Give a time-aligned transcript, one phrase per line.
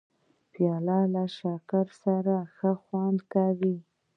[0.53, 3.75] پیاله له شکر سره ښه خوند کوي.